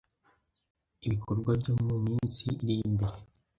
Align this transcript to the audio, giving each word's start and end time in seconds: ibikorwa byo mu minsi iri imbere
ibikorwa 1.05 1.51
byo 1.61 1.73
mu 1.87 1.95
minsi 2.05 2.41
iri 2.53 2.75
imbere 2.87 3.17